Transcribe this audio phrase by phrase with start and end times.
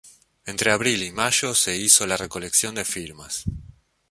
[0.47, 3.43] Entre abril y mayo se hizo la recolección de firmas.